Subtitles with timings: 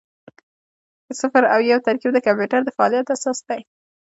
[1.07, 3.61] د صفر او یو ترکیب د کمپیوټر د فعالیت اساس دی.